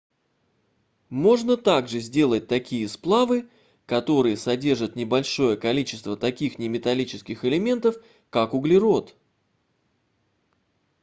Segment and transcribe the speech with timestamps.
[1.11, 3.51] можно также сделать такие сплавы
[3.85, 7.97] которые содержат небольшое количество таких неметаллических элементов
[8.31, 9.15] как углерод